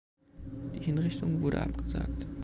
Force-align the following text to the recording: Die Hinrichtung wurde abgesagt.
Die 0.73 0.79
Hinrichtung 0.83 1.43
wurde 1.43 1.61
abgesagt. 1.61 2.25